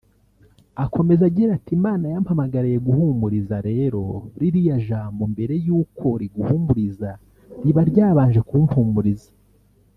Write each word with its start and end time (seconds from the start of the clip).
Akomeza 0.83 1.23
agira 1.29 1.51
ati 1.57 1.71
“Imana 1.77 2.05
yampamagariye 2.13 2.77
guhumuriza 2.87 3.55
rero 3.69 4.01
ririya 4.39 4.77
jambo 4.87 5.21
mbere 5.33 5.53
y’uko 5.65 6.05
riguhumuriza 6.21 7.11
riba 7.63 7.81
ryabanje 7.91 8.39
kumpumuriza 8.49 9.29